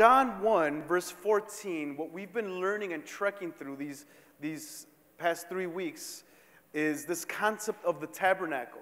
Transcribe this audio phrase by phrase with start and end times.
[0.00, 4.06] John 1, verse 14, what we've been learning and trekking through these,
[4.40, 4.86] these
[5.18, 6.24] past three weeks
[6.72, 8.80] is this concept of the tabernacle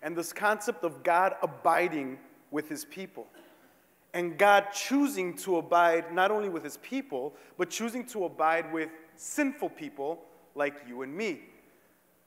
[0.00, 2.16] and this concept of God abiding
[2.50, 3.26] with his people.
[4.14, 8.88] And God choosing to abide not only with his people, but choosing to abide with
[9.14, 10.22] sinful people
[10.54, 11.40] like you and me.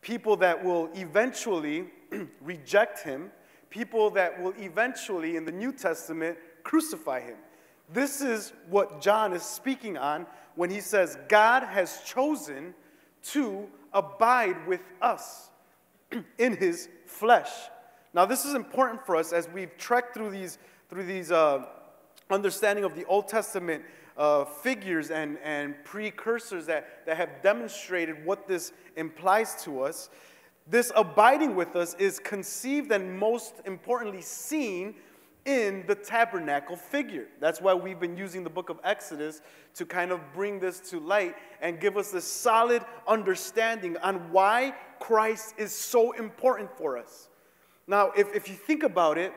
[0.01, 1.87] People that will eventually
[2.41, 3.31] reject him,
[3.71, 7.37] people that will eventually, in the New Testament, crucify him.
[7.91, 12.73] This is what John is speaking on when he says, God has chosen
[13.23, 15.49] to abide with us
[16.37, 17.49] in his flesh.
[18.13, 20.57] Now, this is important for us as we've trekked through these,
[20.89, 21.65] through these uh,
[22.29, 23.83] understanding of the Old Testament
[24.17, 30.09] uh, figures and, and precursors that, that have demonstrated what this implies to us.
[30.67, 34.95] This abiding with us is conceived and most importantly seen
[35.45, 37.27] in the tabernacle figure.
[37.39, 39.41] That's why we've been using the book of Exodus
[39.75, 44.75] to kind of bring this to light and give us this solid understanding on why
[44.99, 47.29] Christ is so important for us.
[47.87, 49.33] Now, if, if you think about it,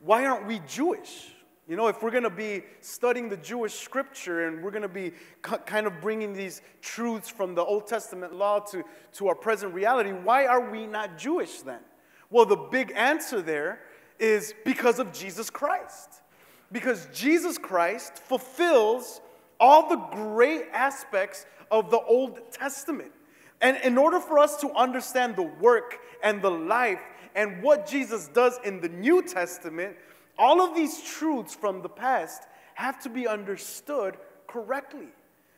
[0.00, 1.30] why aren't we Jewish?
[1.66, 4.88] You know, if we're going to be studying the Jewish scripture and we're going to
[4.88, 9.72] be kind of bringing these truths from the Old Testament law to, to our present
[9.72, 11.80] reality, why are we not Jewish then?
[12.28, 13.80] Well, the big answer there
[14.18, 16.22] is because of Jesus Christ.
[16.72, 19.20] Because Jesus Christ fulfills
[19.60, 23.12] all the great aspects of the Old Testament.
[23.60, 27.00] And in order for us to understand the work and the life
[27.34, 29.96] and what Jesus does in the New Testament,
[30.38, 32.42] all of these truths from the past
[32.74, 35.08] have to be understood correctly.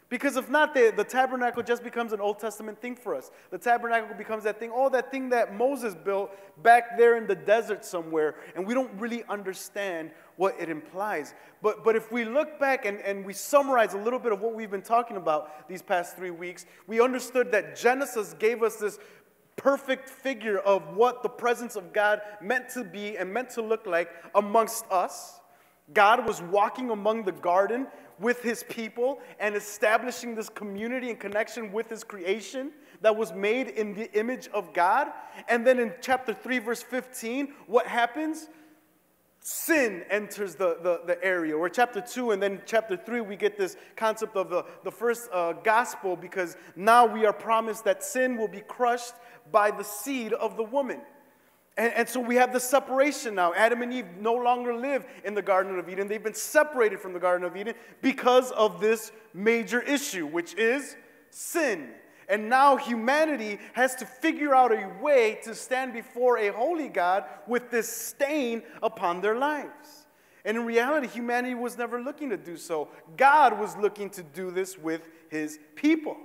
[0.08, 3.32] Because if not, the, the tabernacle just becomes an Old Testament thing for us.
[3.50, 6.30] The tabernacle becomes that thing, oh, that thing that Moses built
[6.62, 11.34] back there in the desert somewhere, and we don't really understand what it implies.
[11.60, 14.54] But, but if we look back and, and we summarize a little bit of what
[14.54, 19.00] we've been talking about these past three weeks, we understood that Genesis gave us this
[19.56, 23.86] perfect figure of what the presence of God meant to be and meant to look
[23.86, 25.40] like amongst us.
[25.92, 27.86] God was walking among the garden
[28.18, 32.72] with his people and establishing this community and connection with his creation
[33.02, 35.08] that was made in the image of God.
[35.48, 38.48] And then in chapter 3, verse 15, what happens?
[39.48, 41.56] sin enters the, the, the, area.
[41.56, 45.28] Or chapter 2 and then chapter 3, we get this concept of the, the first
[45.32, 49.14] uh, gospel because now we are promised that sin will be crushed
[49.52, 51.00] by the seed of the woman.
[51.76, 53.52] And, and so we have the separation now.
[53.54, 56.08] Adam and Eve no longer live in the Garden of Eden.
[56.08, 60.96] They've been separated from the Garden of Eden because of this major issue, which is
[61.30, 61.90] sin.
[62.28, 67.24] And now humanity has to figure out a way to stand before a holy God
[67.46, 70.06] with this stain upon their lives.
[70.44, 72.88] And in reality, humanity was never looking to do so.
[73.16, 76.16] God was looking to do this with his people.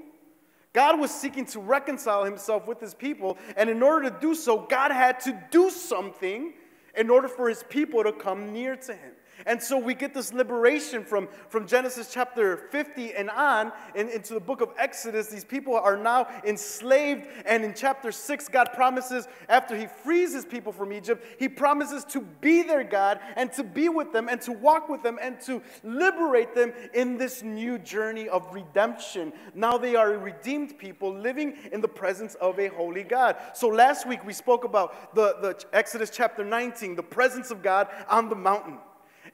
[0.73, 4.59] God was seeking to reconcile himself with his people, and in order to do so,
[4.59, 6.53] God had to do something
[6.95, 9.11] in order for his people to come near to him.
[9.45, 14.33] And so we get this liberation from, from Genesis chapter 50 and on in, into
[14.33, 15.27] the book of Exodus.
[15.27, 17.27] These people are now enslaved.
[17.45, 22.03] And in chapter 6, God promises, after He frees His people from Egypt, He promises
[22.05, 25.39] to be their God and to be with them and to walk with them and
[25.41, 29.33] to liberate them in this new journey of redemption.
[29.53, 33.37] Now they are a redeemed people living in the presence of a holy God.
[33.53, 37.87] So last week we spoke about the, the Exodus chapter 19, the presence of God
[38.09, 38.77] on the mountain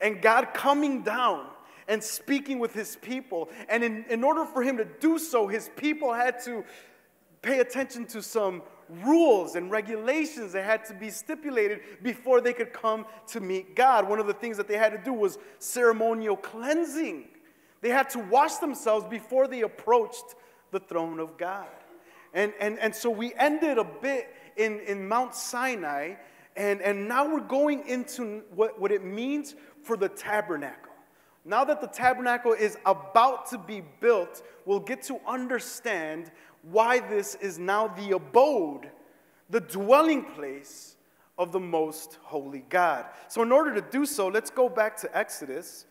[0.01, 1.47] and God coming down
[1.87, 3.49] and speaking with his people.
[3.69, 6.63] And in, in order for him to do so, his people had to
[7.41, 8.61] pay attention to some
[9.05, 14.07] rules and regulations that had to be stipulated before they could come to meet God.
[14.07, 17.27] One of the things that they had to do was ceremonial cleansing.
[17.81, 20.35] They had to wash themselves before they approached
[20.71, 21.67] the throne of God.
[22.33, 26.15] And, and, and so we ended a bit in, in Mount Sinai,
[26.55, 29.55] and, and now we're going into what, what it means
[29.87, 30.91] for the tabernacle.
[31.45, 36.29] Now that the tabernacle is about to be built, we'll get to understand
[36.61, 38.91] why this is now the abode,
[39.49, 40.97] the dwelling place
[41.37, 43.05] of the most holy God.
[43.29, 45.85] So, in order to do so, let's go back to Exodus.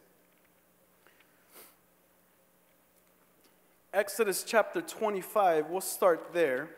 [3.94, 6.69] Exodus chapter 25, we'll start there.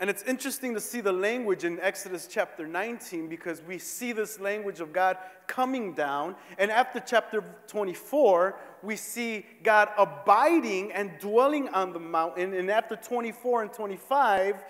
[0.00, 4.40] And it's interesting to see the language in Exodus chapter 19 because we see this
[4.40, 6.36] language of God coming down.
[6.58, 12.54] And after chapter 24, we see God abiding and dwelling on the mountain.
[12.54, 14.64] And after 24 and 25,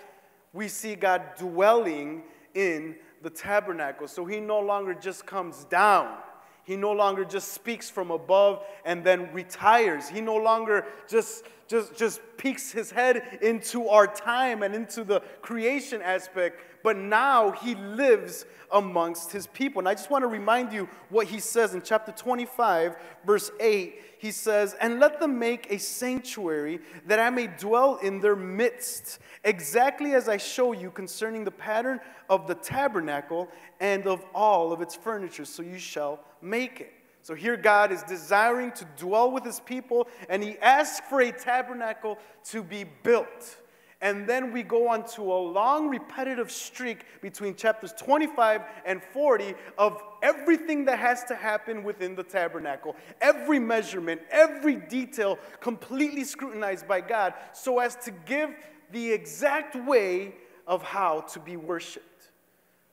[0.51, 2.23] we see God dwelling
[2.53, 4.09] in the tabernacle.
[4.09, 6.17] So he no longer just comes down.
[6.63, 10.09] He no longer just speaks from above and then retires.
[10.09, 15.21] He no longer just, just, just peeks his head into our time and into the
[15.41, 19.79] creation aspect, but now he lives amongst his people.
[19.79, 24.01] And I just want to remind you what he says in chapter 25, verse 8.
[24.17, 29.19] He says, And let them make a sanctuary that I may dwell in their midst,
[29.45, 33.47] exactly as I show you concerning the pattern of the tabernacle
[33.79, 35.45] and of all of its furniture.
[35.45, 36.93] So you shall make it.
[37.21, 41.31] So here God is desiring to dwell with his people, and he asks for a
[41.31, 43.57] tabernacle to be built.
[44.01, 49.53] And then we go on to a long repetitive streak between chapters 25 and 40
[49.77, 52.95] of everything that has to happen within the tabernacle.
[53.21, 58.49] Every measurement, every detail completely scrutinized by God so as to give
[58.91, 60.33] the exact way
[60.65, 62.05] of how to be worshiped.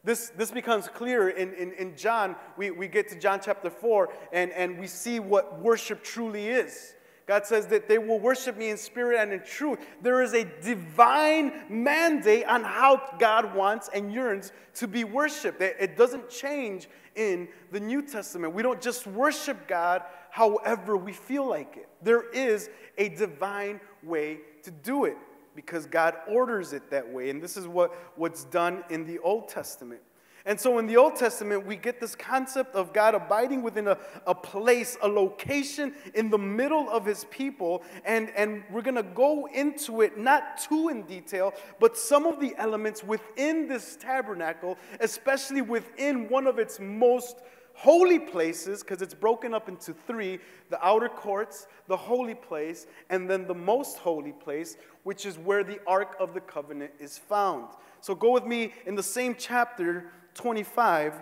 [0.05, 2.37] This, this becomes clear in, in, in John.
[2.57, 6.95] We, we get to John chapter 4 and, and we see what worship truly is.
[7.27, 9.81] God says that they will worship me in spirit and in truth.
[10.01, 15.61] There is a divine mandate on how God wants and yearns to be worshiped.
[15.61, 18.55] It doesn't change in the New Testament.
[18.55, 21.89] We don't just worship God however we feel like it.
[22.01, 25.19] There is a divine way to do it
[25.59, 27.31] because God orders it that way.
[27.31, 30.01] And this is what, what's done in the Old Testament.
[30.47, 33.99] And so in the Old Testament, we get this concept of God abiding within a,
[34.25, 37.83] a place, a location in the middle of his people.
[38.05, 42.39] And, and we're going to go into it not too in detail, but some of
[42.39, 47.39] the elements within this tabernacle, especially within one of its most
[47.79, 53.31] holy places, because it's broken up into three the outer courts, the holy place, and
[53.31, 57.69] then the most holy place, which is where the Ark of the Covenant is found.
[58.01, 61.15] So go with me in the same chapter 25,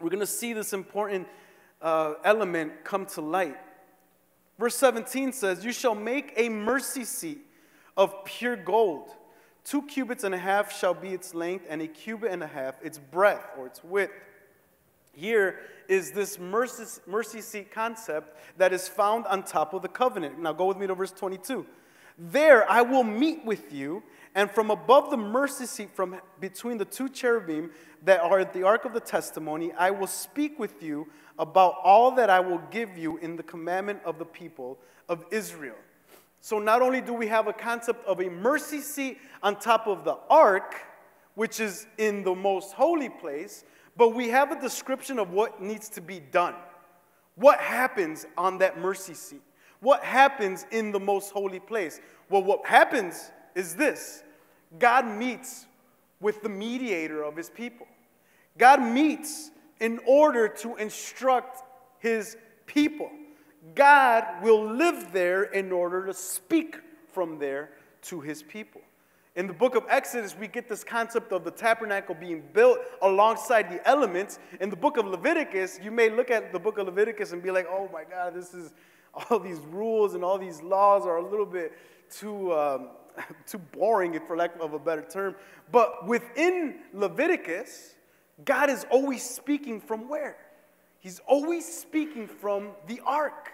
[0.00, 1.28] we're going to see this important
[1.82, 3.56] uh, element come to light.
[4.58, 7.40] Verse 17 says, You shall make a mercy seat
[7.98, 9.10] of pure gold.
[9.62, 12.76] Two cubits and a half shall be its length, and a cubit and a half
[12.82, 14.12] its breadth or its width.
[15.16, 20.38] Here is this mercy, mercy seat concept that is found on top of the covenant.
[20.38, 21.64] Now go with me to verse 22.
[22.18, 24.02] There I will meet with you,
[24.34, 27.70] and from above the mercy seat, from between the two cherubim
[28.04, 31.08] that are at the ark of the testimony, I will speak with you
[31.38, 34.78] about all that I will give you in the commandment of the people
[35.08, 35.76] of Israel.
[36.42, 40.04] So not only do we have a concept of a mercy seat on top of
[40.04, 40.74] the ark,
[41.34, 43.64] which is in the most holy place,
[43.96, 46.54] but we have a description of what needs to be done.
[47.36, 49.42] What happens on that mercy seat?
[49.80, 52.00] What happens in the most holy place?
[52.28, 54.22] Well, what happens is this
[54.78, 55.66] God meets
[56.20, 57.86] with the mediator of his people.
[58.58, 59.50] God meets
[59.80, 61.62] in order to instruct
[61.98, 63.10] his people.
[63.74, 66.76] God will live there in order to speak
[67.12, 67.70] from there
[68.02, 68.80] to his people.
[69.36, 73.70] In the book of Exodus, we get this concept of the tabernacle being built alongside
[73.70, 74.38] the elements.
[74.60, 77.50] In the book of Leviticus, you may look at the book of Leviticus and be
[77.50, 78.72] like, oh my God, this is
[79.30, 81.74] all these rules and all these laws are a little bit
[82.10, 82.88] too um,
[83.46, 85.34] too boring, for lack of a better term.
[85.70, 87.94] But within Leviticus,
[88.44, 90.36] God is always speaking from where?
[90.98, 93.52] He's always speaking from the ark.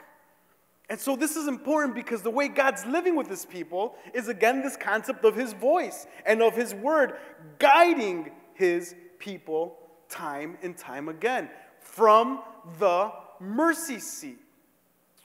[0.93, 4.61] And so this is important because the way God's living with his people is again
[4.61, 7.15] this concept of his voice and of his word
[7.59, 9.79] guiding his people
[10.11, 11.49] time and time again
[11.81, 12.43] from
[12.79, 14.37] the mercy seat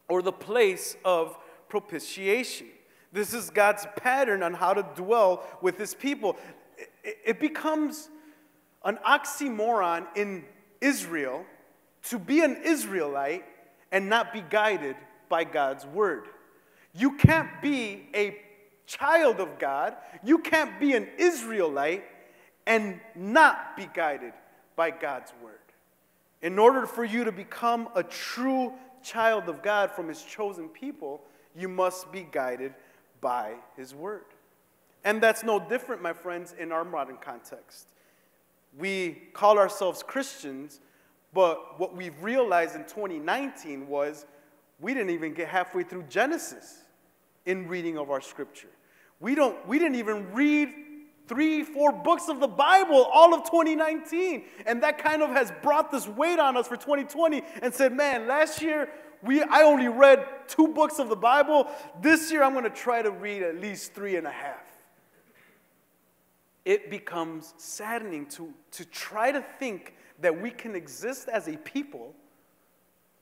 [0.08, 2.68] or the place of propitiation.
[3.12, 6.38] This is God's pattern on how to dwell with his people.
[7.04, 8.08] It becomes
[8.86, 10.46] an oxymoron in
[10.80, 11.44] Israel
[12.04, 13.44] to be an Israelite
[13.92, 14.96] and not be guided
[15.30, 16.28] by God's word.
[16.94, 18.38] You can't be a
[18.86, 22.06] child of God, you can't be an Israelite
[22.66, 24.34] and not be guided
[24.76, 25.54] by God's word.
[26.42, 31.22] In order for you to become a true child of God from his chosen people,
[31.56, 32.74] you must be guided
[33.22, 34.26] by his word.
[35.04, 37.88] And that's no different, my friends, in our modern context.
[38.78, 40.80] We call ourselves Christians,
[41.34, 44.26] but what we've realized in 2019 was
[44.80, 46.84] we didn't even get halfway through Genesis
[47.46, 48.70] in reading of our scripture.
[49.20, 50.70] We, don't, we didn't even read
[51.28, 54.44] three, four books of the Bible all of 2019.
[54.66, 58.28] And that kind of has brought this weight on us for 2020 and said, man,
[58.28, 58.90] last year
[59.24, 61.68] we, I only read two books of the Bible.
[62.02, 64.64] This year, I'm going to try to read at least three and a half.
[66.66, 72.14] it becomes saddening to, to try to think that we can exist as a people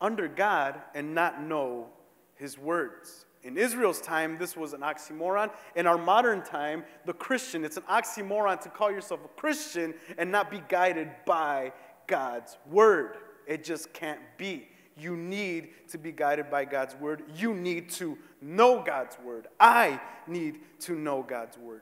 [0.01, 1.87] under God and not know
[2.35, 3.25] his words.
[3.43, 5.51] In Israel's time, this was an oxymoron.
[5.75, 10.31] In our modern time, the Christian, it's an oxymoron to call yourself a Christian and
[10.31, 11.71] not be guided by
[12.07, 13.17] God's word.
[13.47, 14.67] It just can't be.
[14.97, 17.23] You need to be guided by God's word.
[17.35, 19.47] You need to know God's word.
[19.59, 21.81] I need to know God's word.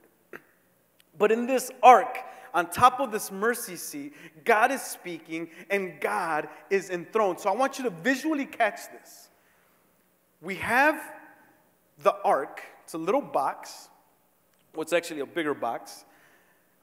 [1.16, 2.18] But in this ark,
[2.54, 7.40] on top of this mercy seat, God is speaking and God is enthroned.
[7.40, 9.28] So I want you to visually catch this.
[10.40, 11.00] We have
[12.02, 13.88] the ark, it's a little box,
[14.74, 16.04] well, actually a bigger box,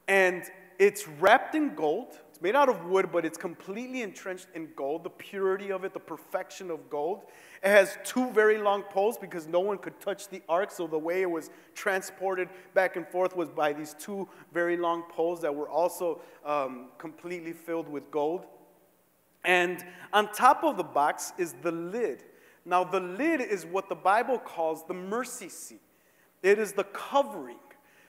[0.08, 0.42] and
[0.78, 5.10] it's wrapped in gold made out of wood, but it's completely entrenched in gold, the
[5.10, 7.22] purity of it, the perfection of gold.
[7.62, 10.98] It has two very long poles because no one could touch the ark, so the
[10.98, 15.54] way it was transported back and forth was by these two very long poles that
[15.54, 18.46] were also um, completely filled with gold.
[19.44, 22.24] And on top of the box is the lid.
[22.64, 25.80] Now, the lid is what the Bible calls the mercy seat,
[26.42, 27.56] it is the covering.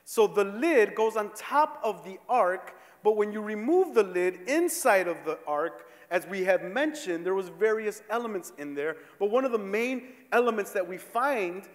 [0.06, 4.48] So the lid goes on top of the ark but when you remove the lid
[4.48, 8.98] inside of the ark, as we have mentioned, there was various elements in there.
[9.20, 11.68] But one of the main elements that we find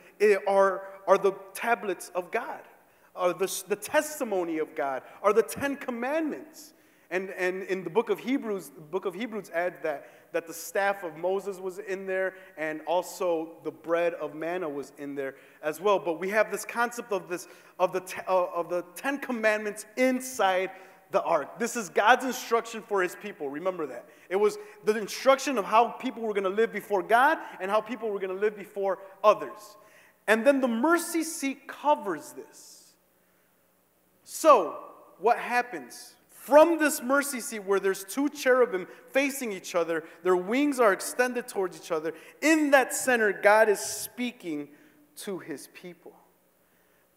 [0.47, 2.61] are, are the tablets of God,
[3.17, 6.73] are the, the testimony of God, are the Ten Commandments.
[7.11, 10.53] And, and in the book of Hebrews, the book of Hebrews adds that, that the
[10.53, 15.35] staff of Moses was in there and also the bread of manna was in there
[15.63, 15.99] as well.
[15.99, 20.71] But we have this concept of, this, of, the, uh, of the Ten Commandments inside
[21.11, 21.59] the ark.
[21.59, 23.49] This is God's instruction for his people.
[23.49, 24.07] Remember that.
[24.29, 27.81] It was the instruction of how people were going to live before God and how
[27.81, 29.77] people were going to live before others.
[30.27, 32.93] And then the mercy seat covers this.
[34.25, 34.79] So,
[35.19, 36.15] what happens?
[36.29, 41.49] From this mercy seat, where there's two cherubim facing each other, their wings are extended
[41.49, 42.13] towards each other,
[42.43, 44.69] in that center, God is speaking
[45.17, 46.13] to his people.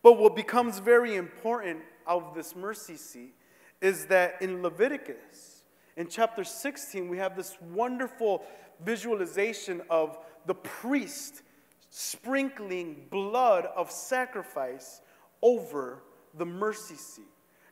[0.04, 3.34] But what becomes very important of this mercy seat
[3.82, 5.64] is that in Leviticus,
[5.98, 8.44] in chapter 16, we have this wonderful
[8.84, 11.42] visualization of the priest
[11.90, 15.02] sprinkling blood of sacrifice
[15.42, 16.04] over
[16.36, 17.26] the mercy seat.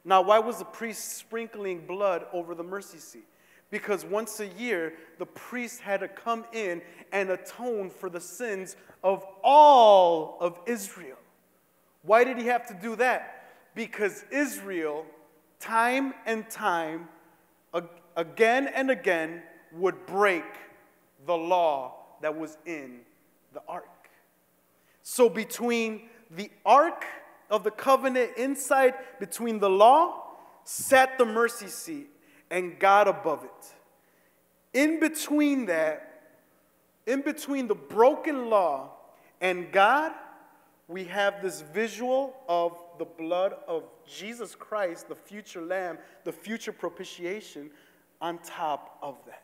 [0.04, 3.26] Now, why was the priest sprinkling blood over the mercy seat?
[3.72, 8.76] Because once a year, the priest had to come in and atone for the sins
[9.04, 11.18] of all of Israel.
[12.02, 13.52] Why did he have to do that?
[13.76, 15.06] Because Israel
[15.60, 17.08] time and time,
[18.16, 20.44] again and again, would break
[21.26, 23.00] the law that was in
[23.54, 24.10] the ark.
[25.04, 27.06] So, between the ark
[27.50, 30.24] of the covenant inside, between the law,
[30.64, 32.10] sat the mercy seat
[32.52, 33.74] and God above it.
[34.74, 36.32] In between that,
[37.08, 38.92] in between the broken law
[39.42, 40.12] and God,
[40.88, 46.72] we have this visual of the blood of Jesus Christ, the future lamb, the future
[46.72, 47.72] propitiation,
[48.22, 49.44] on top of that.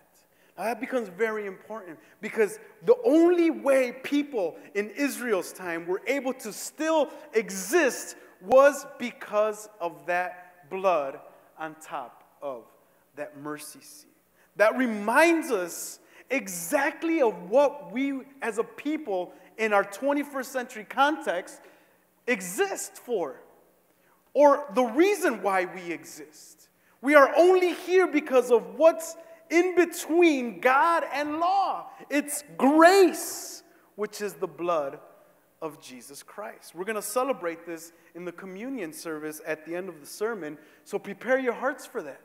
[0.58, 6.34] Now that becomes very important because the only way people in Israel's time were able
[6.34, 11.20] to still exist was because of that blood
[11.58, 12.64] on top of
[13.16, 14.12] that mercy seat.
[14.58, 21.62] That reminds us exactly of what we as a people in our 21st century context
[22.28, 23.42] exist for
[24.36, 26.68] or the reason why we exist.
[27.02, 29.16] We are only here because of what's
[29.50, 31.88] in between God and law.
[32.10, 33.64] It's grace,
[33.96, 35.00] which is the blood
[35.62, 36.76] of Jesus Christ.
[36.76, 40.58] We're going to celebrate this in the communion service at the end of the sermon,
[40.84, 42.20] so prepare your hearts for that.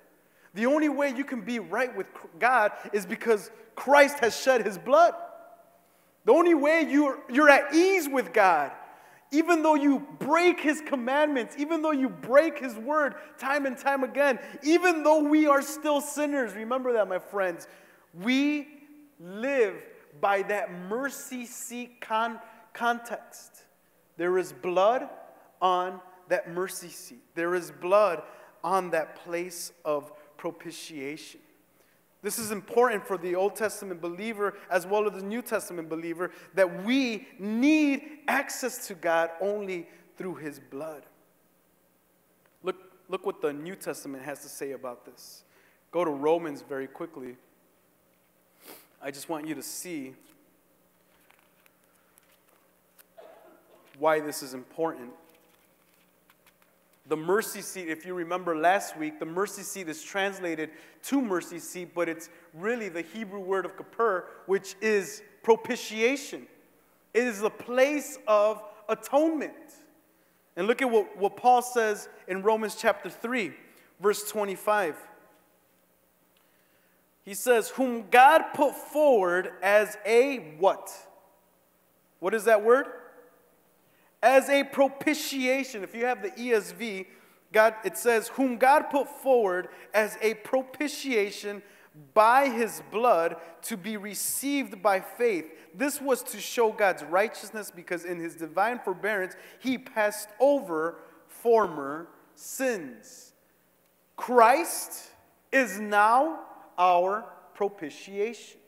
[0.54, 2.06] The only way you can be right with
[2.40, 5.14] God is because Christ has shed his blood.
[6.24, 8.72] The only way you're, you're at ease with God
[9.32, 14.02] even though you break his commandments, even though you break his word time and time
[14.02, 17.68] again, even though we are still sinners, remember that, my friends,
[18.12, 18.66] we
[19.20, 19.74] live
[20.20, 22.40] by that mercy seat con-
[22.72, 23.64] context.
[24.16, 25.08] There is blood
[25.62, 28.22] on that mercy seat, there is blood
[28.62, 31.40] on that place of propitiation.
[32.22, 36.30] This is important for the Old Testament believer as well as the New Testament believer
[36.54, 41.04] that we need access to God only through His blood.
[42.62, 42.76] Look,
[43.08, 45.44] look what the New Testament has to say about this.
[45.90, 47.36] Go to Romans very quickly.
[49.02, 50.14] I just want you to see
[53.98, 55.10] why this is important.
[57.06, 60.70] The mercy seat, if you remember last week, the mercy seat is translated
[61.04, 66.46] to mercy seat, but it's really the Hebrew word of kapur, which is propitiation.
[67.14, 69.54] It is the place of atonement.
[70.56, 73.52] And look at what, what Paul says in Romans chapter 3,
[74.00, 74.96] verse 25.
[77.24, 80.90] He says, Whom God put forward as a what?
[82.18, 82.86] What is that word?
[84.22, 85.82] As a propitiation.
[85.82, 87.06] If you have the ESV,
[87.52, 91.62] God, it says, Whom God put forward as a propitiation
[92.14, 95.46] by his blood to be received by faith.
[95.74, 102.08] This was to show God's righteousness because in his divine forbearance, he passed over former
[102.34, 103.32] sins.
[104.16, 105.10] Christ
[105.52, 106.40] is now
[106.78, 108.58] our propitiation.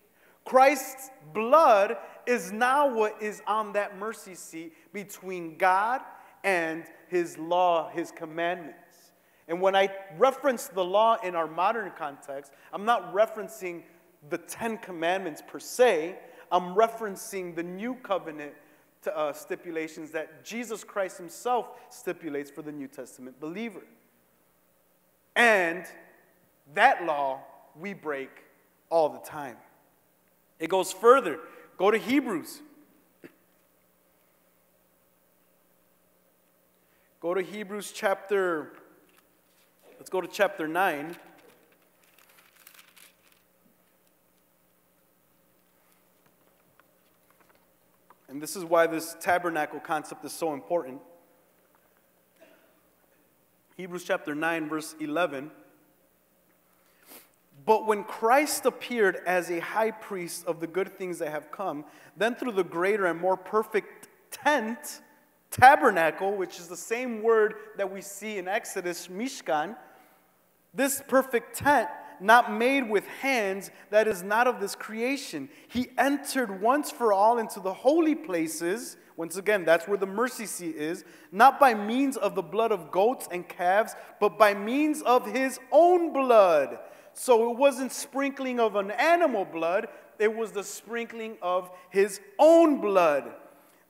[0.45, 6.01] Christ's blood is now what is on that mercy seat between God
[6.45, 9.13] and his law, his commandments.
[9.49, 13.83] And when I reference the law in our modern context, I'm not referencing
[14.31, 16.19] the Ten Commandments per se,
[16.51, 18.53] I'm referencing the new covenant
[19.03, 23.83] to, uh, stipulations that Jesus Christ himself stipulates for the New Testament believer.
[25.35, 25.87] And
[26.75, 27.41] that law
[27.75, 28.31] we break
[28.91, 29.57] all the time.
[30.59, 31.41] It goes further.
[31.83, 32.61] Go to Hebrews.
[37.19, 38.71] Go to Hebrews chapter,
[39.99, 41.17] let's go to chapter 9.
[48.29, 51.01] And this is why this tabernacle concept is so important.
[53.77, 55.51] Hebrews chapter 9, verse 11.
[57.65, 61.85] But when Christ appeared as a high priest of the good things that have come,
[62.17, 65.03] then through the greater and more perfect tent,
[65.51, 69.77] tabernacle, which is the same word that we see in Exodus, Mishkan,
[70.75, 71.89] this perfect tent,
[72.21, 75.49] not made with hands, that is not of this creation.
[75.69, 78.97] He entered once for all into the holy places.
[79.17, 82.91] Once again, that's where the mercy seat is, not by means of the blood of
[82.91, 86.79] goats and calves, but by means of his own blood
[87.15, 92.81] so it wasn't sprinkling of an animal blood, it was the sprinkling of his own
[92.81, 93.33] blood.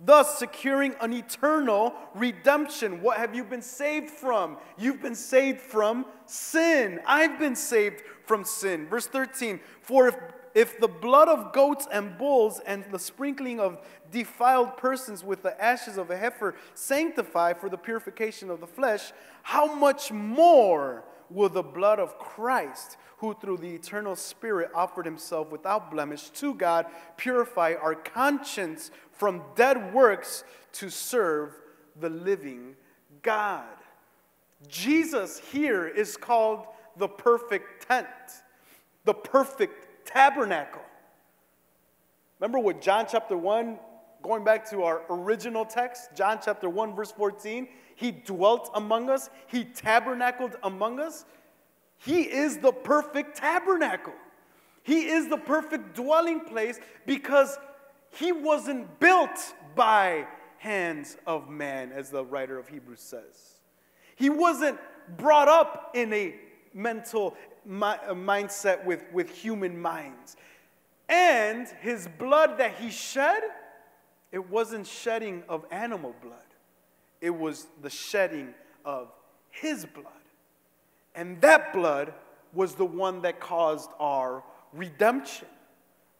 [0.05, 3.03] Thus, securing an eternal redemption.
[3.03, 4.57] What have you been saved from?
[4.77, 6.99] You've been saved from sin.
[7.07, 8.89] I've been saved from sin.
[8.89, 10.17] Verse 13 For if,
[10.55, 13.79] if the blood of goats and bulls and the sprinkling of
[14.11, 19.13] defiled persons with the ashes of a heifer sanctify for the purification of the flesh,
[19.45, 22.97] how much more will the blood of Christ?
[23.23, 29.41] Who through the eternal Spirit offered himself without blemish to God, purify our conscience from
[29.55, 31.55] dead works to serve
[32.01, 32.75] the living
[33.23, 33.63] God.
[34.67, 38.09] Jesus here is called the perfect tent,
[39.05, 40.83] the perfect tabernacle.
[42.41, 43.79] Remember what John chapter 1,
[44.25, 49.31] going back to our original text, John chapter 1, verse 14, he dwelt among us,
[49.47, 51.25] he tabernacled among us.
[52.05, 54.15] He is the perfect tabernacle.
[54.83, 57.57] He is the perfect dwelling place because
[58.11, 60.27] he wasn't built by
[60.59, 63.61] hands of man, as the writer of Hebrews says.
[64.17, 64.79] He wasn't
[65.17, 66.35] brought up in a
[66.75, 70.37] mental mi- uh, mindset with, with human minds.
[71.09, 73.43] And his blood that he shed,
[74.31, 76.39] it wasn't shedding of animal blood,
[77.21, 79.13] it was the shedding of
[79.51, 80.22] his blood.
[81.15, 82.15] And that blood
[82.53, 85.49] was the one that caused our redemption.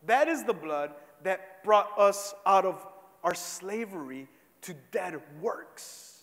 [0.07, 2.87] That is the blood that brought us out of
[3.23, 4.29] our slavery
[4.63, 6.21] to dead works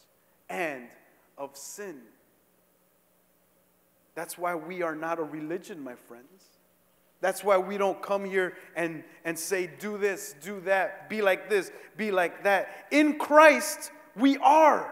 [0.50, 0.88] and
[1.38, 2.02] of sin.
[4.16, 6.44] That's why we are not a religion, my friends.
[7.22, 11.50] That's why we don't come here and, and say, do this, do that, be like
[11.50, 12.88] this, be like that.
[12.92, 14.90] In Christ, we are.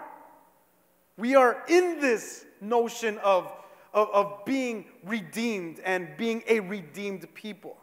[1.17, 3.51] We are in this notion of
[3.93, 7.77] of, of being redeemed and being a redeemed people.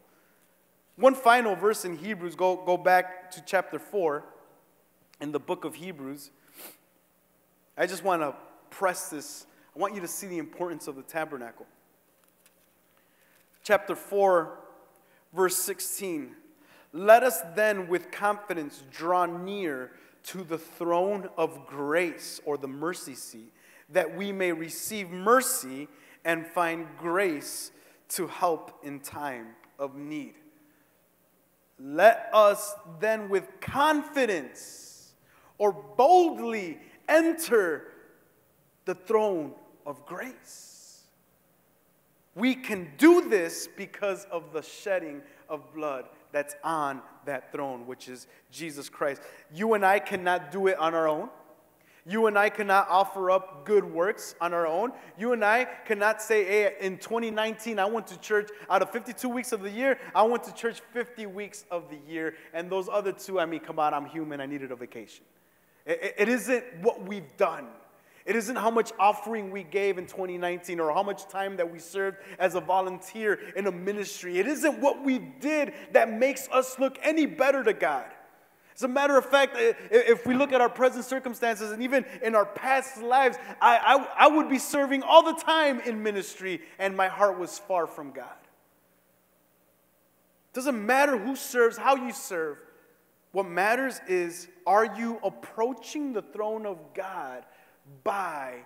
[0.96, 4.24] One final verse in Hebrews, go, go back to chapter 4
[5.20, 6.30] in the book of Hebrews.
[7.76, 8.34] I just want to
[8.70, 9.46] press this.
[9.74, 11.66] I want you to see the importance of the tabernacle.
[13.64, 14.58] Chapter 4,
[15.32, 16.36] verse 16.
[16.92, 19.90] Let us then with confidence draw near
[20.24, 23.52] to the throne of grace or the mercy seat,
[23.90, 25.88] that we may receive mercy
[26.24, 27.70] and find grace
[28.10, 30.34] to help in time of need.
[31.78, 35.12] Let us then with confidence
[35.58, 37.88] or boldly enter
[38.84, 39.52] the throne
[39.84, 41.02] of grace.
[42.34, 48.08] We can do this because of the shedding of blood that's on that throne, which
[48.08, 49.22] is Jesus Christ.
[49.52, 51.28] You and I cannot do it on our own.
[52.06, 54.92] You and I cannot offer up good works on our own.
[55.18, 59.26] You and I cannot say, hey, in 2019, I went to church out of 52
[59.28, 62.34] weeks of the year, I went to church 50 weeks of the year.
[62.52, 65.24] And those other two, I mean, come on, I'm human, I needed a vacation.
[65.86, 67.68] it, isn't what we've done.
[68.26, 71.78] It isn't how much offering we gave in 2019 or how much time that we
[71.78, 74.38] served as a volunteer in a ministry.
[74.38, 78.06] It isn't what we did that makes us look any better to God.
[78.74, 82.34] As a matter of fact, if we look at our present circumstances and even in
[82.34, 86.96] our past lives, I, I, I would be serving all the time in ministry and
[86.96, 88.26] my heart was far from God.
[90.52, 92.58] Doesn't matter who serves, how you serve.
[93.30, 97.44] What matters is are you approaching the throne of God
[98.02, 98.58] by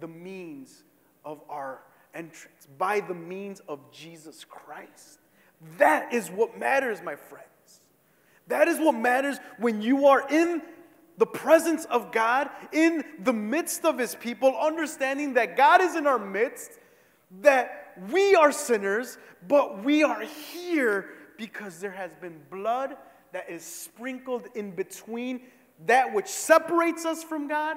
[0.00, 0.82] the means
[1.24, 1.80] of our
[2.14, 5.20] entrance, by the means of Jesus Christ?
[5.78, 7.46] That is what matters, my friend.
[8.48, 10.62] That is what matters when you are in
[11.18, 16.06] the presence of God, in the midst of His people, understanding that God is in
[16.06, 16.72] our midst,
[17.40, 22.96] that we are sinners, but we are here because there has been blood
[23.32, 25.40] that is sprinkled in between
[25.86, 27.76] that which separates us from God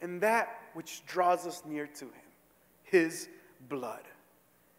[0.00, 2.12] and that which draws us near to Him
[2.82, 3.28] His
[3.68, 4.02] blood.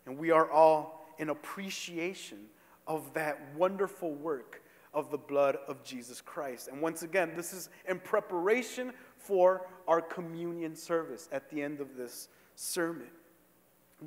[0.06, 2.40] And we are all in appreciation
[2.88, 4.61] of that wonderful work
[4.94, 6.68] of the blood of Jesus Christ.
[6.68, 11.96] And once again, this is in preparation for our communion service at the end of
[11.96, 13.08] this sermon.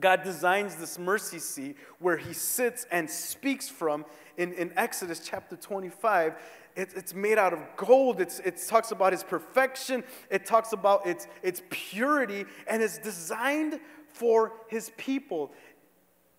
[0.01, 4.05] God designs this mercy seat where he sits and speaks from
[4.37, 6.35] in, in Exodus chapter 25.
[6.75, 8.20] It, it's made out of gold.
[8.20, 10.03] It's, it talks about his perfection.
[10.31, 12.44] It talks about its, its purity.
[12.66, 15.53] And it's designed for his people.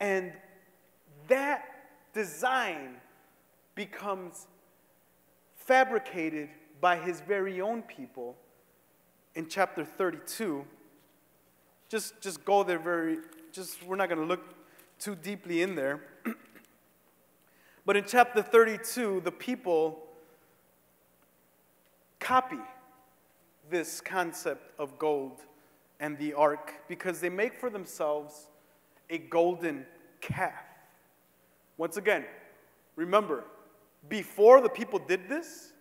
[0.01, 0.33] And
[1.29, 1.63] that
[2.13, 2.97] design
[3.75, 4.47] becomes
[5.57, 6.49] fabricated
[6.81, 8.35] by his very own people
[9.35, 10.65] in chapter 32.
[11.89, 13.17] Just, just go there very,
[13.51, 14.43] just, we're not going to look
[14.99, 16.01] too deeply in there.
[17.85, 19.99] but in chapter 32, the people
[22.19, 22.57] copy
[23.69, 25.41] this concept of gold
[25.99, 28.47] and the ark because they make for themselves
[29.09, 29.85] a golden
[30.21, 30.63] calf.
[31.77, 32.25] Once again,
[32.95, 33.43] remember,
[34.09, 35.73] before the people did this,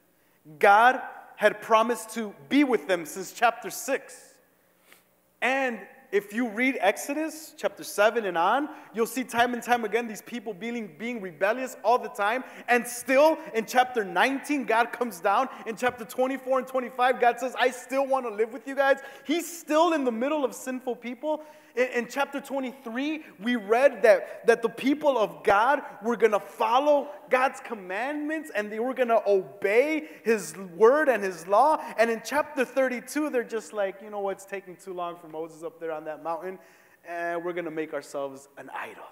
[0.59, 1.01] God
[1.37, 4.35] had promised to be with them since chapter 6.
[5.43, 5.81] And
[6.15, 10.23] if you read Exodus chapter 7 and on, you'll see time and time again these
[10.23, 12.45] people being, being rebellious all the time.
[12.69, 15.49] And still in chapter 19, God comes down.
[15.67, 19.01] In chapter 24 and 25, God says, I still want to live with you guys.
[19.27, 21.43] He's still in the middle of sinful people.
[21.75, 26.41] In, in chapter 23, we read that, that the people of God were going to
[26.41, 31.83] follow God's commandments and they were going to obey His word and His law.
[31.99, 35.63] And in chapter 32, they're just like, you know what's taking too long for Moses
[35.63, 36.59] up there on that mountain?
[37.09, 39.05] And we're going to make ourselves an idol.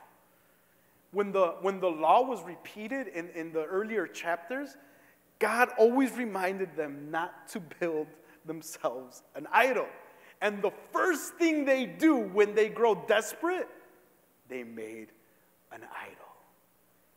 [1.11, 4.77] When the, when the law was repeated in, in the earlier chapters,
[5.39, 8.07] God always reminded them not to build
[8.47, 9.87] themselves an idol.
[10.43, 13.69] And the first thing they do when they grow desperate,
[14.49, 15.09] they made
[15.71, 16.27] an idol.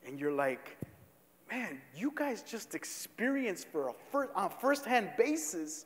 [0.08, 0.78] And you're like,
[1.52, 5.86] man, you guys just experienced for a first, on a first-hand basis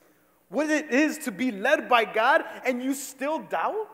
[0.49, 3.88] what it is to be led by God, and you still doubt?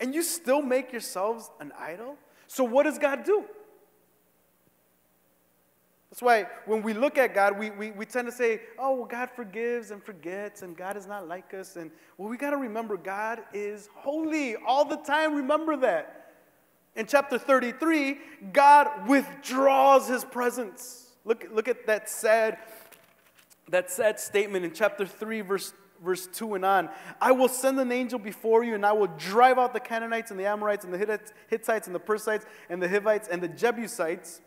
[0.00, 2.16] And you still make yourselves an idol?
[2.48, 3.44] So what does God do?
[6.12, 9.06] That's why when we look at God, we, we, we tend to say, oh, well,
[9.06, 11.76] God forgives and forgets, and God is not like us.
[11.76, 15.34] And well, we got to remember God is holy all the time.
[15.34, 16.34] Remember that.
[16.96, 18.18] In chapter 33,
[18.52, 21.12] God withdraws his presence.
[21.24, 22.58] Look, look at that sad,
[23.70, 25.72] that sad statement in chapter 3, verse
[26.04, 26.90] verse 2 and on.
[27.22, 30.38] I will send an angel before you, and I will drive out the Canaanites and
[30.38, 30.98] the Amorites and the
[31.48, 34.42] Hittites and the Perizzites and the Hivites and the Jebusites.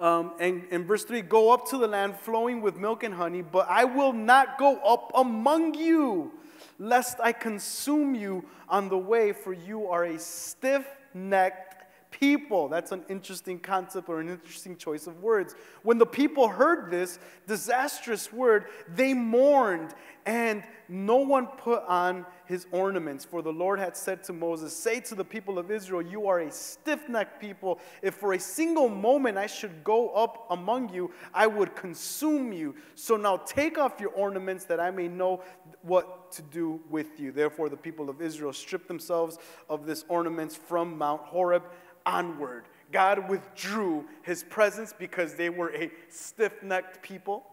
[0.00, 3.42] Um, and in verse 3, go up to the land flowing with milk and honey,
[3.42, 6.32] but I will not go up among you,
[6.78, 11.69] lest I consume you on the way, for you are a stiff necked
[12.10, 12.68] people.
[12.68, 15.54] That's an interesting concept or an interesting choice of words.
[15.82, 19.94] When the people heard this disastrous word, they mourned,
[20.26, 23.24] and no one put on his ornaments.
[23.24, 26.40] For the Lord had said to Moses, Say to the people of Israel, You are
[26.40, 27.78] a stiff necked people.
[28.02, 32.74] If for a single moment I should go up among you, I would consume you.
[32.96, 35.42] So now take off your ornaments that I may know
[35.82, 37.32] what to do with you.
[37.32, 41.62] Therefore, the people of Israel stripped themselves of this ornaments from Mount Horeb
[42.06, 42.64] onward.
[42.92, 47.44] God withdrew his presence because they were a stiff necked people.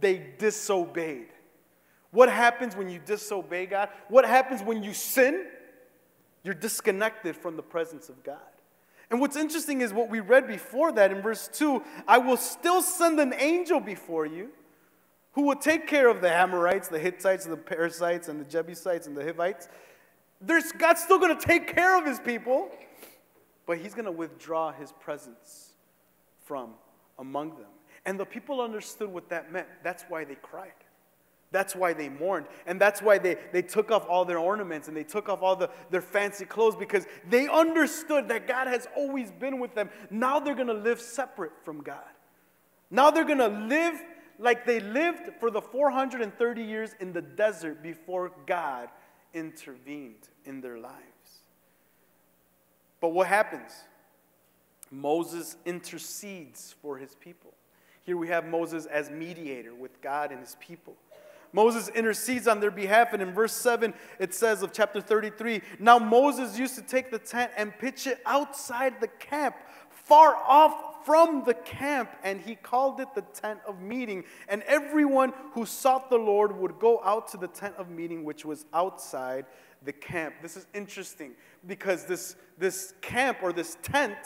[0.00, 1.28] They disobeyed.
[2.10, 3.88] What happens when you disobey God?
[4.08, 5.46] What happens when you sin?
[6.44, 8.38] You're disconnected from the presence of God.
[9.10, 12.82] And what's interesting is what we read before that in verse 2 I will still
[12.82, 14.50] send an angel before you
[15.32, 19.14] who will take care of the Amorites, the Hittites, the Perizzites, and the Jebusites, and
[19.14, 19.68] the Hivites.
[20.40, 22.70] There's, God's still going to take care of his people,
[23.66, 25.72] but he's going to withdraw his presence
[26.44, 26.70] from
[27.18, 27.66] among them.
[28.04, 29.66] And the people understood what that meant.
[29.82, 30.72] That's why they cried.
[31.52, 32.46] That's why they mourned.
[32.66, 35.56] And that's why they, they took off all their ornaments and they took off all
[35.56, 39.90] the, their fancy clothes because they understood that God has always been with them.
[40.10, 42.04] Now they're going to live separate from God.
[42.90, 44.00] Now they're going to live
[44.38, 48.88] like they lived for the 430 years in the desert before God
[49.32, 51.15] intervened in their lives.
[53.00, 53.72] But what happens?
[54.90, 57.52] Moses intercedes for his people.
[58.02, 60.96] Here we have Moses as mediator with God and his people.
[61.52, 65.98] Moses intercedes on their behalf, and in verse 7, it says of chapter 33 Now
[65.98, 69.56] Moses used to take the tent and pitch it outside the camp,
[69.88, 74.24] far off from the camp, and he called it the tent of meeting.
[74.48, 78.44] And everyone who sought the Lord would go out to the tent of meeting, which
[78.44, 79.46] was outside
[79.86, 80.34] the camp.
[80.42, 81.32] This is interesting
[81.66, 84.18] because this, this camp or this tent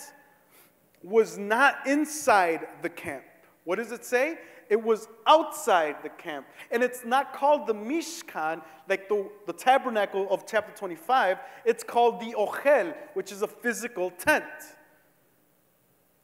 [1.03, 3.25] was not inside the camp.
[3.65, 4.39] What does it say?
[4.69, 6.47] It was outside the camp.
[6.71, 11.39] And it's not called the Mishkan, like the, the tabernacle of chapter 25.
[11.65, 14.45] It's called the Ochel, which is a physical tent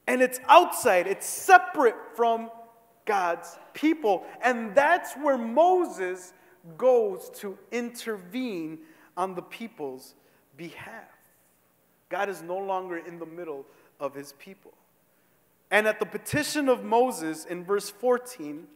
[0.07, 2.51] and it's outside, it's separate from
[3.05, 4.25] God's people.
[4.43, 6.33] And that's where Moses
[6.77, 8.79] goes to intervene
[9.17, 10.15] on the people's
[10.57, 11.05] behalf.
[12.09, 13.65] God is no longer in the middle
[13.99, 14.73] of his people.
[15.71, 18.67] And at the petition of Moses in verse 14,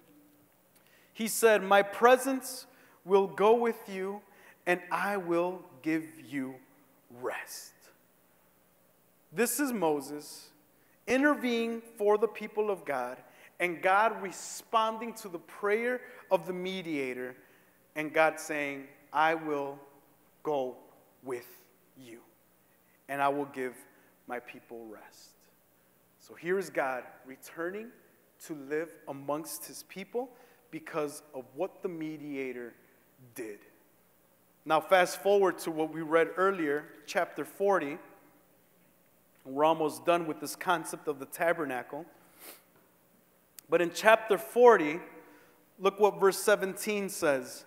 [1.13, 2.67] he said, My presence
[3.05, 4.21] will go with you,
[4.67, 6.55] and I will give you
[7.21, 7.73] rest.
[9.33, 10.49] This is Moses
[11.07, 13.17] intervening for the people of God,
[13.59, 16.01] and God responding to the prayer
[16.31, 17.37] of the mediator,
[17.97, 19.79] and God saying, I will
[20.43, 20.77] go
[21.23, 21.47] with
[21.97, 22.21] you,
[23.09, 23.75] and I will give
[24.27, 25.31] my people rest.
[26.19, 27.89] So here is God returning
[28.47, 30.31] to live amongst his people
[30.71, 32.75] because of what the mediator
[33.35, 33.59] did.
[34.65, 37.99] Now, fast forward to what we read earlier, chapter 40.
[39.45, 42.05] We're almost done with this concept of the tabernacle.
[43.69, 45.01] But in chapter 40,
[45.79, 47.65] look what verse 17 says.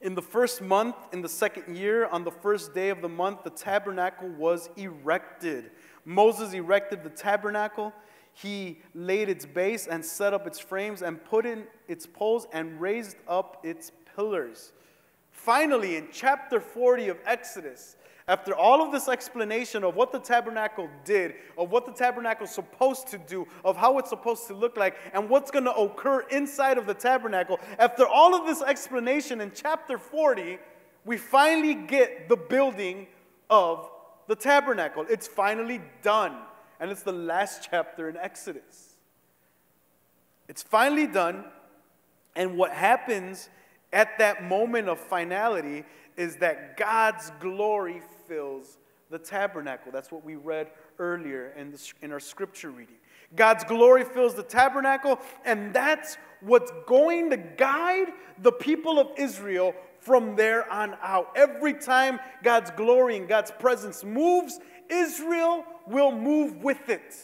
[0.00, 3.44] In the first month, in the second year, on the first day of the month,
[3.44, 5.72] the tabernacle was erected.
[6.06, 7.92] Moses erected the tabernacle.
[8.32, 12.80] He laid its base and set up its frames and put in its poles and
[12.80, 14.72] raised up its pillars.
[15.30, 17.96] Finally, in chapter 40 of Exodus,
[18.30, 22.52] after all of this explanation of what the tabernacle did, of what the tabernacle is
[22.52, 26.20] supposed to do, of how it's supposed to look like, and what's going to occur
[26.30, 30.58] inside of the tabernacle, after all of this explanation in chapter 40,
[31.04, 33.08] we finally get the building
[33.50, 33.90] of
[34.28, 35.04] the tabernacle.
[35.10, 36.36] It's finally done.
[36.78, 38.94] And it's the last chapter in Exodus.
[40.48, 41.46] It's finally done.
[42.36, 43.48] And what happens
[43.92, 45.84] at that moment of finality
[46.16, 48.78] is that God's glory fills
[49.10, 49.90] the tabernacle.
[49.90, 50.68] That's what we read
[51.00, 52.94] earlier in, the, in our scripture reading.
[53.34, 59.74] God's glory fills the tabernacle, and that's what's going to guide the people of Israel
[59.98, 61.32] from there on out.
[61.34, 67.16] Every time God's glory and God's presence moves, Israel will move with it.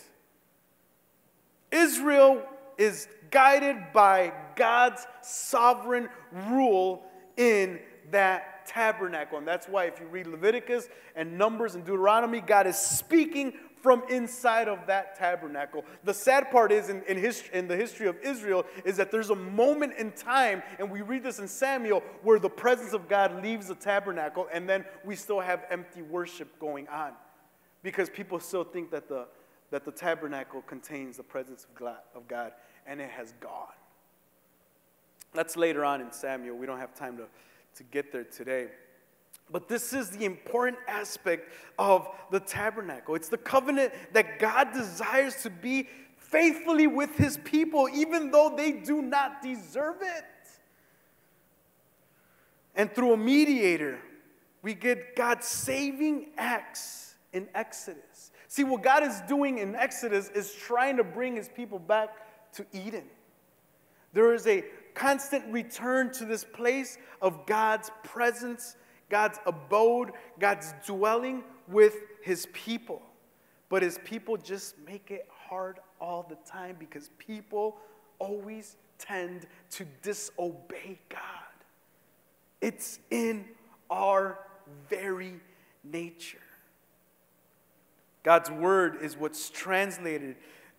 [1.71, 2.43] Israel
[2.79, 6.09] is guided by God's sovereign
[6.51, 7.05] rule
[7.37, 7.79] in
[8.11, 9.39] that tabernacle.
[9.39, 13.53] And that's why, if you read Leviticus and Numbers and Deuteronomy, God is speaking
[13.83, 15.85] from inside of that tabernacle.
[16.03, 19.31] The sad part is in, in, his, in the history of Israel is that there's
[19.31, 23.45] a moment in time, and we read this in Samuel, where the presence of God
[23.45, 27.13] leaves the tabernacle, and then we still have empty worship going on.
[27.83, 29.27] Because people still think that the,
[29.71, 32.53] that the tabernacle contains the presence of God, of God,
[32.87, 33.69] and it has gone.
[35.33, 36.57] That's later on in Samuel.
[36.57, 37.27] We don't have time to
[37.77, 38.69] to get there today.
[39.51, 43.15] But this is the important aspect of the tabernacle.
[43.15, 48.73] It's the covenant that God desires to be faithfully with his people, even though they
[48.73, 50.25] do not deserve it.
[52.75, 53.99] And through a mediator,
[54.63, 58.33] we get God's saving acts in Exodus.
[58.49, 62.11] See, what God is doing in Exodus is trying to bring his people back
[62.55, 63.05] to Eden.
[64.13, 64.65] There is a
[64.97, 68.77] constant return to this place of God's presence,
[69.09, 73.03] God's abode, God's dwelling with his people.
[73.69, 77.77] But his people just make it hard all the time because people
[78.19, 81.21] always tend to disobey God.
[82.61, 83.45] It's in
[83.91, 84.39] our
[84.89, 85.35] very
[85.85, 86.39] nature.
[88.23, 90.37] God's word is what's translated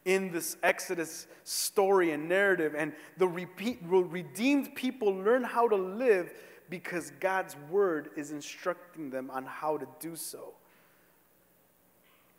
[0.07, 2.73] in this Exodus story and narrative.
[2.75, 6.33] And the repeat, redeemed people learn how to live
[6.69, 10.53] because God's word is instructing them on how to do so.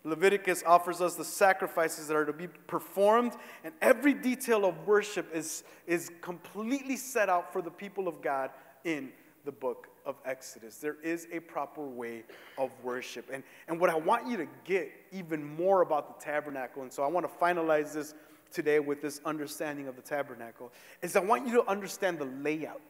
[0.02, 5.28] Leviticus offers us the sacrifices that are to be performed, and every detail of worship
[5.34, 8.50] is, is completely set out for the people of God
[8.84, 9.10] in
[9.44, 10.78] the book of Exodus.
[10.78, 12.24] There is a proper way
[12.56, 13.28] of worship.
[13.32, 17.04] And, and what I want you to get even more about the tabernacle, and so
[17.04, 18.14] I want to finalize this
[18.50, 22.80] today with this understanding of the tabernacle, is I want you to understand the layout.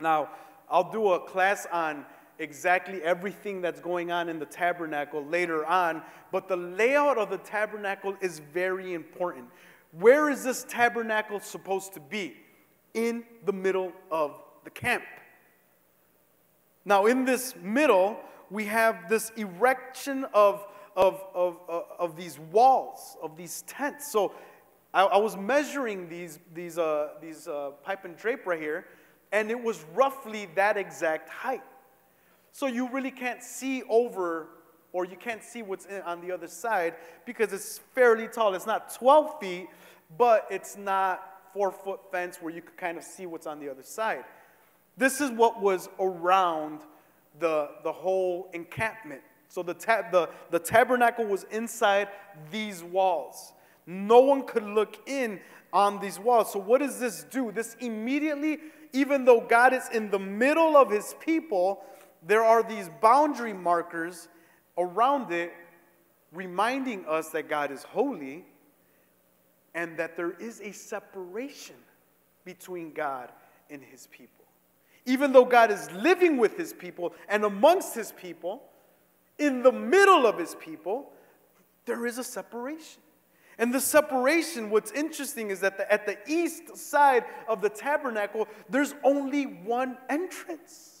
[0.00, 0.30] Now,
[0.70, 2.06] I'll do a class on
[2.38, 7.38] exactly everything that's going on in the tabernacle later on, but the layout of the
[7.38, 9.44] tabernacle is very important.
[9.92, 12.34] Where is this tabernacle supposed to be?
[12.94, 15.04] In the middle of the camp.
[16.84, 18.18] Now, in this middle,
[18.50, 20.66] we have this erection of,
[20.96, 24.10] of, of, of, of these walls, of these tents.
[24.12, 24.32] So
[24.92, 28.86] I, I was measuring these, these, uh, these uh, pipe and drape right here,
[29.32, 31.62] and it was roughly that exact height.
[32.52, 34.48] So you really can't see over,
[34.92, 36.94] or you can't see what's in, on the other side
[37.24, 38.54] because it's fairly tall.
[38.54, 39.68] It's not 12 feet,
[40.16, 43.68] but it's not four foot fence where you could kind of see what's on the
[43.68, 44.24] other side.
[44.96, 46.80] This is what was around
[47.38, 49.22] the, the whole encampment.
[49.48, 52.08] So the, tab, the, the tabernacle was inside
[52.50, 53.52] these walls.
[53.86, 55.40] No one could look in
[55.72, 56.52] on these walls.
[56.52, 57.52] So, what does this do?
[57.52, 58.58] This immediately,
[58.92, 61.84] even though God is in the middle of his people,
[62.26, 64.28] there are these boundary markers
[64.78, 65.52] around it
[66.32, 68.44] reminding us that God is holy
[69.74, 71.76] and that there is a separation
[72.44, 73.30] between God
[73.70, 74.43] and his people.
[75.06, 78.62] Even though God is living with his people and amongst his people,
[79.38, 81.12] in the middle of his people,
[81.84, 83.02] there is a separation.
[83.58, 88.48] And the separation, what's interesting is that the, at the east side of the tabernacle,
[88.68, 90.93] there's only one entrance.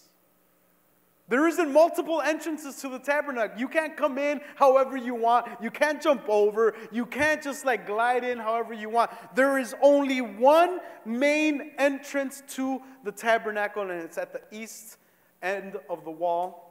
[1.26, 3.58] There isn't multiple entrances to the tabernacle.
[3.58, 5.46] You can't come in however you want.
[5.62, 6.74] You can't jump over.
[6.92, 9.10] You can't just like glide in however you want.
[9.34, 14.98] There is only one main entrance to the tabernacle, and it's at the east
[15.42, 16.63] end of the wall.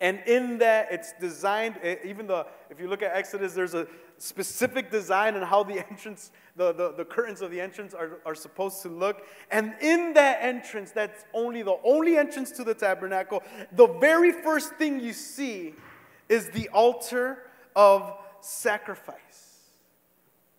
[0.00, 3.86] And in that, it's designed, even the, if you look at Exodus, there's a
[4.18, 8.34] specific design on how the entrance, the, the, the curtains of the entrance are, are
[8.34, 9.26] supposed to look.
[9.50, 14.74] And in that entrance, that's only the only entrance to the tabernacle, the very first
[14.74, 15.74] thing you see
[16.28, 17.38] is the altar
[17.74, 19.60] of sacrifice.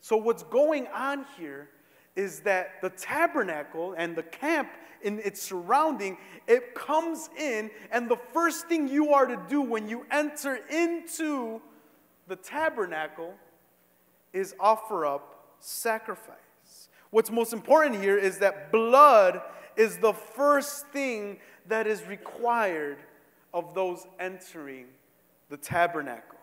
[0.02, 1.70] So, what's going on here
[2.18, 4.70] is that the tabernacle and the camp
[5.04, 9.88] in its surrounding, it comes in, and the first thing you are to do when
[9.88, 11.62] you enter into
[12.28, 13.36] the tabernacle
[14.34, 16.90] is offer up sacrifice.
[17.12, 19.42] What's most important here is that blood
[19.76, 22.98] is the first thing that is required
[23.54, 24.88] of those entering
[25.50, 26.40] the tabernacle.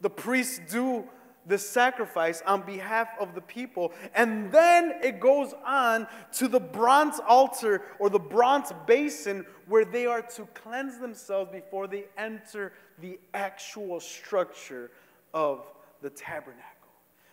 [0.00, 1.04] The priests do
[1.46, 3.92] the sacrifice on behalf of the people.
[4.14, 10.06] And then it goes on to the bronze altar or the bronze basin where they
[10.06, 14.90] are to cleanse themselves before they enter the actual structure
[15.34, 15.66] of
[16.00, 16.66] the tabernacle.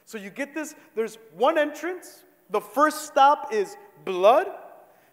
[0.05, 2.23] So you get this there's one entrance.
[2.49, 4.47] The first stop is blood,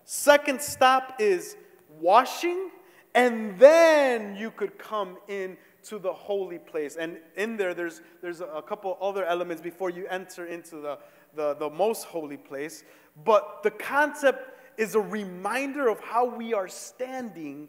[0.04, 1.56] second stop is
[2.00, 2.70] washing,
[3.14, 5.58] and then you could come in
[5.88, 6.96] to the holy place.
[6.96, 10.98] And in there, there's, there's a couple other elements before you enter into the,
[11.34, 12.84] the, the most holy place.
[13.24, 17.68] But the concept is a reminder of how we are standing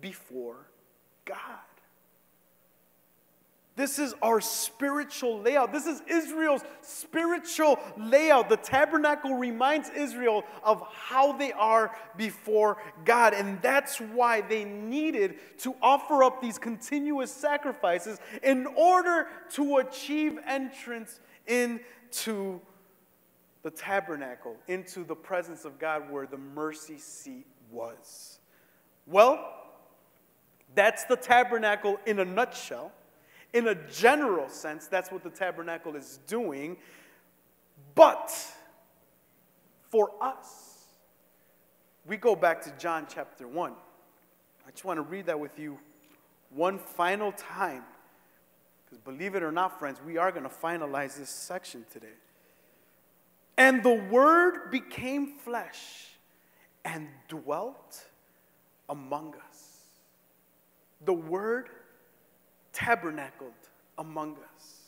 [0.00, 0.68] before
[1.24, 1.36] God.
[3.76, 5.70] This is our spiritual layout.
[5.70, 8.48] This is Israel's spiritual layout.
[8.48, 13.34] The tabernacle reminds Israel of how they are before God.
[13.34, 20.38] And that's why they needed to offer up these continuous sacrifices in order to achieve
[20.46, 22.60] entrance into
[23.62, 28.38] the tabernacle, into the presence of God where the mercy seat was.
[29.04, 29.52] Well,
[30.74, 32.90] that's the tabernacle in a nutshell.
[33.52, 36.76] In a general sense, that's what the tabernacle is doing.
[37.94, 38.32] But
[39.90, 40.84] for us,
[42.06, 43.72] we go back to John chapter 1.
[44.66, 45.78] I just want to read that with you
[46.50, 47.82] one final time.
[48.84, 52.06] Because believe it or not, friends, we are going to finalize this section today.
[53.58, 56.08] And the Word became flesh
[56.84, 58.04] and dwelt
[58.88, 59.78] among us.
[61.04, 61.70] The Word
[62.76, 63.54] tabernacled
[63.96, 64.82] among us.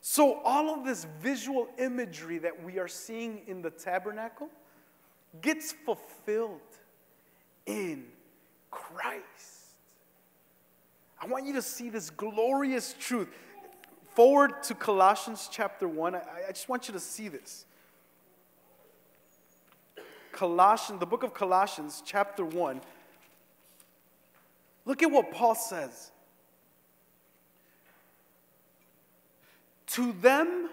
[0.00, 4.50] So, all of this visual imagery that we are seeing in the tabernacle
[5.40, 6.60] gets fulfilled
[7.66, 8.04] in
[8.70, 9.76] Christ.
[11.22, 13.28] I want you to see this glorious truth.
[14.10, 16.16] Forward to Colossians chapter 1.
[16.16, 17.64] I, I just want you to see this.
[20.32, 22.80] Colossians, the book of Colossians, chapter 1.
[24.84, 26.10] Look at what Paul says.
[29.94, 30.70] To them,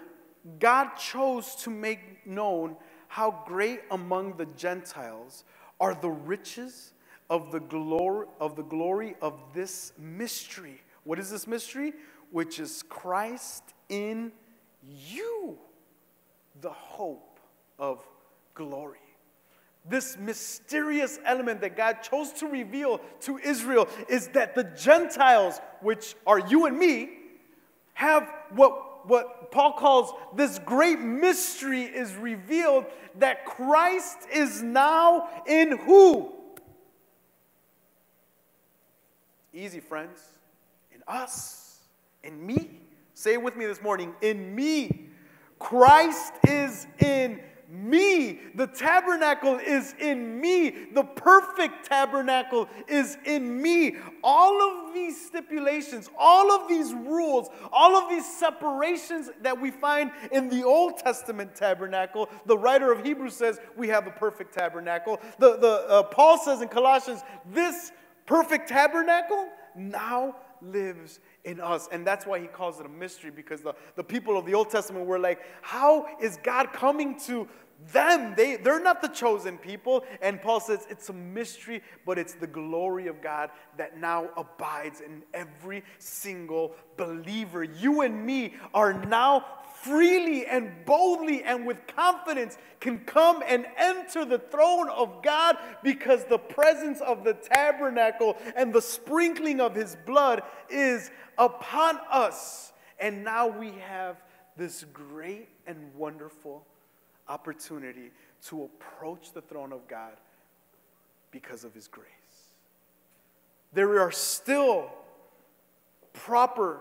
[0.58, 5.44] God chose to make known how great among the Gentiles
[5.78, 6.92] are the riches
[7.30, 10.82] of the glory of the glory of this mystery.
[11.04, 11.92] What is this mystery?
[12.32, 14.32] Which is Christ in
[14.88, 15.56] you,
[16.60, 17.38] the hope
[17.78, 18.04] of
[18.54, 18.98] glory.
[19.88, 26.16] This mysterious element that God chose to reveal to Israel is that the Gentiles, which
[26.26, 27.10] are you and me,
[27.94, 32.86] have what, what Paul calls this great mystery is revealed
[33.18, 36.32] that Christ is now in who?
[39.52, 40.20] Easy, friends.
[40.92, 41.80] In us.
[42.24, 42.70] In me.
[43.14, 44.14] Say it with me this morning.
[44.22, 45.08] In me.
[45.58, 47.40] Christ is in
[47.72, 48.38] me.
[48.54, 50.70] The tabernacle is in me.
[50.92, 53.96] The perfect tabernacle is in me.
[54.22, 60.10] All of these stipulations, all of these rules, all of these separations that we find
[60.30, 65.18] in the Old Testament tabernacle, the writer of Hebrews says we have a perfect tabernacle.
[65.38, 67.90] The, the, uh, Paul says in Colossians, this
[68.26, 71.88] perfect tabernacle now lives in us.
[71.90, 74.70] And that's why he calls it a mystery because the, the people of the Old
[74.70, 77.48] Testament were like, how is God coming to
[77.90, 78.34] them?
[78.36, 80.04] They, they're not the chosen people.
[80.20, 85.00] And Paul says it's a mystery, but it's the glory of God that now abides
[85.00, 87.64] in every single believer.
[87.64, 89.44] You and me are now
[89.82, 96.24] freely and boldly and with confidence can come and enter the throne of God because
[96.24, 102.72] the presence of the tabernacle and the sprinkling of his blood is upon us.
[103.00, 104.22] And now we have
[104.56, 106.66] this great and wonderful
[107.28, 108.10] opportunity
[108.48, 110.12] to approach the throne of God
[111.30, 112.08] because of his grace.
[113.72, 114.90] There are still
[116.12, 116.80] proper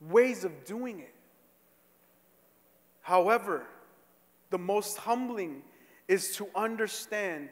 [0.00, 1.14] ways of doing it.
[3.00, 3.66] However,
[4.50, 5.62] the most humbling
[6.06, 7.48] is to understand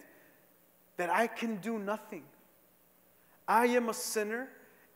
[0.97, 2.25] that I can do nothing.
[3.49, 4.49] I am a sinner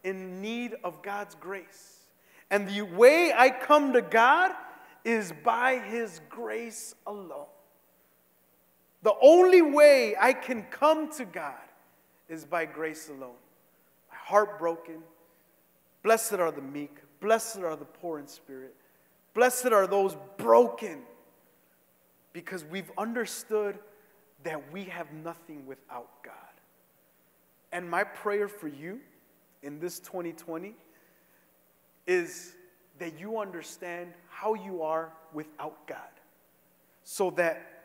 [0.03, 2.01] in need of God's grace.
[2.51, 4.53] And the way I come to God
[5.05, 7.47] is by His grace alone.
[9.03, 11.55] The only way I can come to God
[12.29, 13.39] is by grace alone.
[14.11, 15.03] My heart broken.
[16.03, 16.97] Blessed are the meek.
[17.21, 18.75] Blessed are the poor in spirit.
[19.35, 21.03] Blessed are those broken
[22.33, 23.79] because we've understood
[24.43, 26.35] that we have nothing without God.
[27.73, 29.01] And my prayer for you
[29.63, 30.75] in this 2020
[32.07, 32.55] is
[33.01, 35.99] that you understand how you are without God
[37.03, 37.85] so that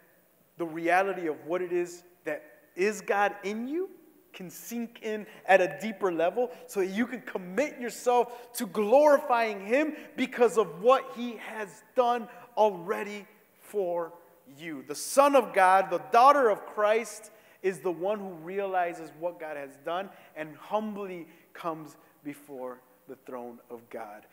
[0.58, 2.44] the reality of what it is that
[2.76, 3.90] is God in you
[4.34, 9.66] can sink in at a deeper level so that you can commit yourself to glorifying
[9.66, 13.26] Him because of what He has done already
[13.62, 14.14] for
[14.58, 14.84] you.
[14.88, 17.32] The Son of God, the daughter of Christ,
[17.64, 23.60] is the one who realizes what God has done and humbly comes before the throne
[23.70, 24.26] of God.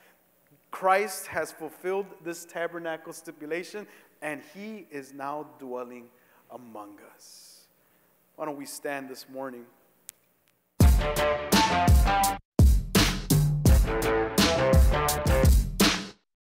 [0.73, 3.87] Christ has fulfilled this tabernacle stipulation,
[4.23, 6.07] and He is now dwelling
[6.51, 7.67] among us.
[8.35, 9.67] Why don't we stand this morning?